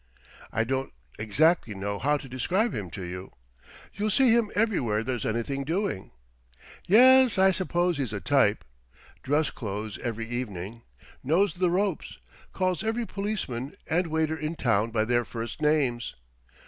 I 0.51 0.63
don't 0.63 0.93
exactly 1.19 1.75
know 1.75 1.99
how 1.99 2.17
to 2.17 2.27
describe 2.27 2.73
him 2.73 2.89
to 2.89 3.03
you. 3.03 3.33
You'll 3.93 4.09
see 4.09 4.31
him 4.33 4.49
everywhere 4.55 5.03
there's 5.03 5.27
anything 5.27 5.63
doing. 5.63 6.09
Yes, 6.87 7.37
I 7.37 7.51
suppose 7.51 7.99
he's 7.99 8.11
a 8.11 8.19
type. 8.19 8.63
Dress 9.21 9.51
clothes 9.51 9.99
every 9.99 10.27
evening; 10.27 10.81
knows 11.23 11.53
the 11.53 11.69
ropes; 11.69 12.17
calls 12.51 12.83
every 12.83 13.05
policeman 13.05 13.75
and 13.87 14.07
waiter 14.07 14.35
in 14.35 14.55
town 14.55 14.89
by 14.89 15.05
their 15.05 15.23
first 15.23 15.61
names. 15.61 16.15